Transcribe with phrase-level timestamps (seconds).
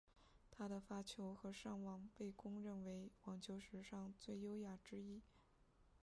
[0.49, 5.21] 他的发球和上网被公认为网球史上最优雅之一。